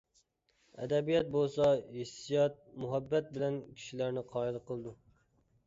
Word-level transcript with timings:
ئەدەبىيات 0.85 1.29
بولسا 1.35 1.67
ھېسسىيات، 1.99 2.57
مۇھەببەت 2.87 3.31
بىلەن 3.39 3.63
كىشىلەرنى 3.69 4.27
قايىل 4.35 4.61
قىلىدۇ. 4.71 4.99